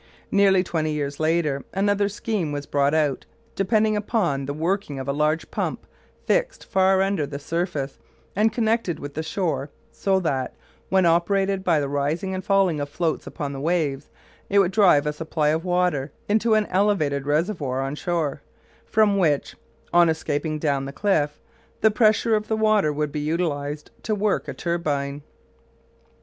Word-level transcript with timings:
Nearly 0.31 0.63
twenty 0.63 0.91
years 0.93 1.19
later 1.19 1.63
another 1.75 2.09
scheme 2.09 2.51
was 2.51 2.65
brought 2.65 2.95
out 2.95 3.27
depending 3.55 3.95
upon 3.95 4.47
the 4.47 4.51
working 4.55 4.97
of 4.97 5.07
a 5.07 5.13
large 5.13 5.51
pump 5.51 5.85
fixed 6.25 6.65
far 6.65 7.03
under 7.03 7.27
the 7.27 7.37
surface, 7.37 7.99
and 8.35 8.51
connected 8.51 8.97
with 8.99 9.13
the 9.13 9.21
shore 9.21 9.69
so 9.91 10.19
that, 10.21 10.55
when 10.89 11.05
operated 11.05 11.63
by 11.63 11.79
the 11.79 11.87
rising 11.87 12.33
and 12.33 12.43
falling 12.43 12.79
of 12.79 12.89
floats 12.89 13.27
upon 13.27 13.53
the 13.53 13.59
waves, 13.61 14.09
it 14.49 14.57
would 14.57 14.71
drive 14.71 15.05
a 15.05 15.13
supply 15.13 15.49
of 15.49 15.63
water 15.63 16.11
into 16.27 16.55
an 16.55 16.65
elevated 16.71 17.27
reservoir 17.27 17.81
on 17.81 17.93
shore, 17.93 18.41
from 18.87 19.19
which, 19.19 19.55
on 19.93 20.09
escaping 20.09 20.57
down 20.57 20.85
the 20.85 20.91
cliff, 20.91 21.43
the 21.81 21.91
pressure 21.91 22.33
of 22.35 22.47
the 22.47 22.57
water 22.57 22.91
would 22.91 23.11
be 23.11 23.19
utilised 23.19 23.91
to 24.01 24.15
work 24.15 24.47
a 24.47 24.53
turbine. 24.55 25.21